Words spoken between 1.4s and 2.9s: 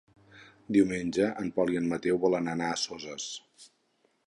en Pol i en Mateu volen anar a